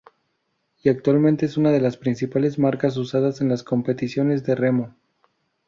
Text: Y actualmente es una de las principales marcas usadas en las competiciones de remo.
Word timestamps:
Y 0.83 0.89
actualmente 0.89 1.45
es 1.45 1.57
una 1.57 1.69
de 1.69 1.79
las 1.79 1.95
principales 1.95 2.57
marcas 2.57 2.97
usadas 2.97 3.39
en 3.39 3.49
las 3.49 3.61
competiciones 3.61 4.43
de 4.43 4.55
remo. 4.55 4.95